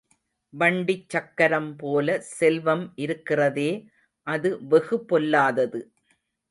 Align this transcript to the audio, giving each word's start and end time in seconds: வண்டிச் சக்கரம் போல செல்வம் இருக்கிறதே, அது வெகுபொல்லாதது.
வண்டிச் 0.53 1.09
சக்கரம் 1.09 1.69
போல 1.75 2.17
செல்வம் 2.31 2.91
இருக்கிறதே, 2.97 3.69
அது 4.27 4.51
வெகுபொல்லாதது. 4.69 5.81